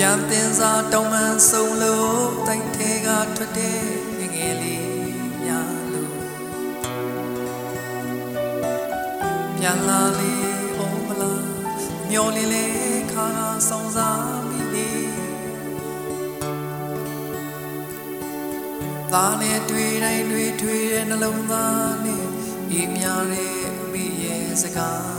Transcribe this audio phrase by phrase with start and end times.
[0.00, 3.82] ပြန်တင်စားတောင်းမှန်ဆုံးလို့တိုက်ထဲကထွက်တဲ့
[4.18, 4.86] ငယ်ငယ်လေး
[5.44, 6.14] များလို့
[9.56, 10.34] ပြန်လာလေ
[10.76, 11.44] အောင်မလား
[12.10, 14.90] မျောလေးလေးခါခါဆောင်စားမိနေ
[19.12, 22.24] သားနဲ့တွေ့တိုင်းတွေ့တွေ့တဲ့နှလုံးသားနဲ့
[22.78, 23.58] ဤများတဲ့
[23.92, 25.17] မိရဲ့စကား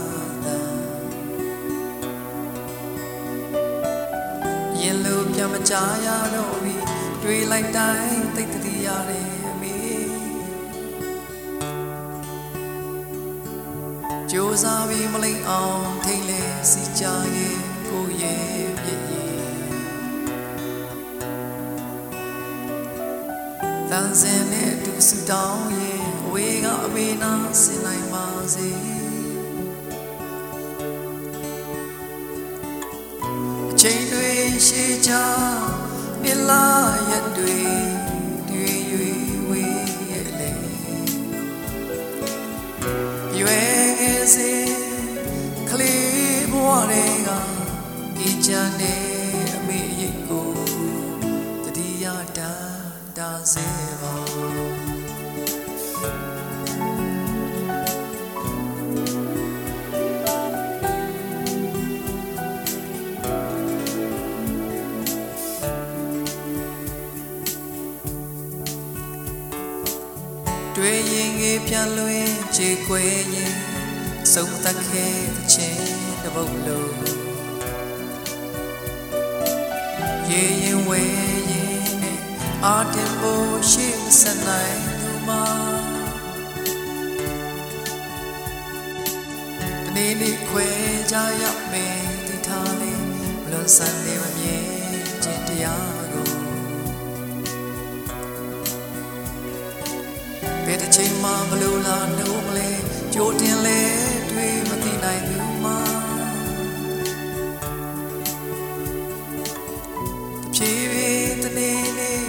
[4.82, 5.74] ရင်လိုပြန်မကြ
[6.06, 6.74] ရတော့ပြီ
[7.22, 9.76] တွေးလိုက်တိုင်းသိတ်တည်ရတယ်အမေ
[14.30, 17.04] ကြိုးစားပြီးမလိမ့်အောင်ထိတ်လဲစီကြ
[17.36, 17.58] ရဲ့
[17.88, 19.40] ကိုရဲ့ပြည့်ရဲ့
[23.90, 28.99] တန်စင်နဲ့အတူဆူတောင်းရဲ့အဝေးကအမေနာဆင်နိုင်ပါစေ
[33.84, 34.30] ချိန်တွေ
[34.66, 35.12] ရှည်ကြ
[36.22, 36.66] မြလာ
[37.10, 37.58] ရက်တွေ
[38.48, 38.68] တွေ၍
[39.48, 40.52] ဝေးရဲ့လေ
[43.40, 44.52] ရွယ်ငယ်စေ
[45.68, 47.28] ကလေးဘဝတွေက
[48.26, 49.02] ဤချမ်းတဲ့
[49.54, 50.50] အမေရိတ်ကို
[51.64, 52.04] တတိယ
[52.36, 52.62] တန်
[53.16, 53.66] တာစေ
[54.00, 54.79] ပါ
[70.82, 73.02] တွေ့ရင်ငေးပြန်လွင်ခြေခွဲ
[73.34, 73.54] ရင်
[74.32, 75.84] စုံသက်ခဲတဲ့ချင်း
[76.22, 77.00] တစ်ပုတ်လုံး
[80.30, 81.00] ရေရင်ဝဲ
[81.50, 82.20] ရင်နဲ့
[82.64, 85.44] အာတင်ဖို့ရှိမစနိုင်သူမှာ
[89.84, 90.68] ဒီနေ့နေ့ခွဲ
[91.10, 93.04] ကြရမယ်ဒီထားလေး
[93.44, 94.58] ဘလွန်ဆန်နေမမြဲ
[95.22, 96.39] ခြင်းတရားကို
[100.72, 102.70] ယ်တစ်ချိန်မှမလို့လားနှုတ်မလဲ
[103.14, 103.80] ကြိုတင်လဲ
[104.30, 105.78] တွေ့မသိနိုင်သူမှာ
[110.54, 112.22] ဖြည်းဖြည်းတနေ့နေ့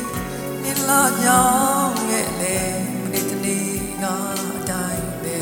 [0.63, 1.44] နေ့လာညော
[1.84, 2.57] င်းရဲ့လေ
[3.02, 3.68] မနေ့တနေ့
[4.03, 4.06] က
[4.58, 5.40] အတိုင်းပဲ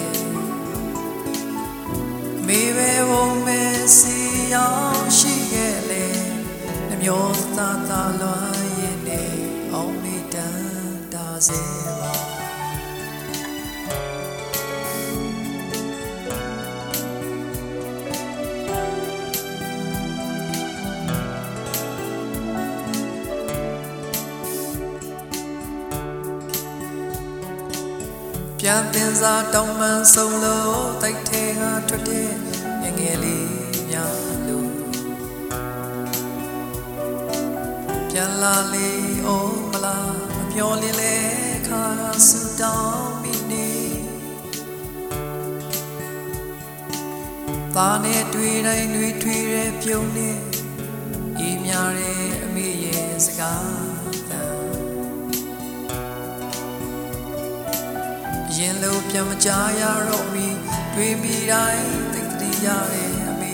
[2.48, 3.62] မေပဲဝုံမဲ
[3.98, 4.18] စီ
[4.54, 6.06] ရောက်ရှိခဲ့လေ
[6.90, 9.24] နှမျိုးသားသားလွမ်းရဲ့နေ
[9.74, 10.50] အောင်မေတ္တာ
[11.14, 11.99] တာစေ
[28.60, 32.30] ပါပြန်တင်စားတောင်းမှန်ဆုံးလို့တိုက်ထဲကထွက်တဲ့
[32.82, 33.50] ငယ်ငယ်လေး
[33.90, 34.72] များလို့
[38.12, 38.90] ပြန်လာလေ
[39.26, 41.16] အောင်မလားမပြောလင်းလေ
[41.68, 41.84] ခါ
[42.28, 43.70] ဆူတောင်းမိနေ
[47.76, 50.30] သားနဲ့တွေ့တိုင်းတွေ့ထွေးတဲ့ပြုံးနေ
[51.48, 53.99] ဤများတဲ့အမေရဲ့စကား
[58.60, 59.50] ရင်လို့ပြန်မကြ
[59.80, 60.48] ရတော့မီ
[60.94, 63.54] တွေးမိတိုင်းသိတည်ရတဲ့အမေ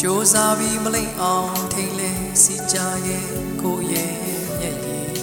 [0.00, 2.10] ကြိုးစားပြီးမလိမ့်အောင်ထိန်လဲ
[2.42, 2.76] စီကြ
[3.06, 3.28] ရဲ့
[3.60, 4.14] ကိုရဲ့
[4.58, 5.14] မျက်ရည်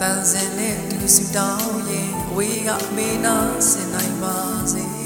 [0.00, 3.36] တန်စင်နဲ့တူစတောင်းရဲ့အဝေးကအမေနာ
[3.68, 4.36] ဆင်နိုင်ပါ
[4.72, 5.05] စေ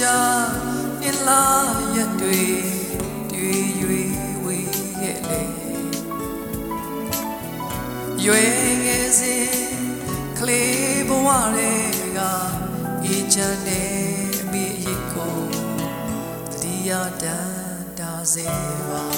[0.00, 0.06] ကြ
[1.00, 1.44] မြင်လာ
[1.96, 2.42] ရတွေ
[3.32, 3.64] တွေ့၍
[4.44, 4.70] ဝေး
[5.02, 5.42] ရဲ့လေ
[8.24, 9.36] ရွယ်ငယ်စေ
[10.38, 11.72] ကလေးဘဝတွေ
[12.16, 12.18] က
[13.04, 13.92] အေးချမ်းတဲ့
[14.40, 15.38] အမိအရေးကို
[16.52, 16.90] တတိယ
[17.22, 17.50] တန်
[17.98, 18.46] တာစေ
[18.88, 19.09] ပါ